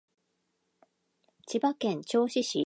[1.45, 2.59] 千葉県銚子市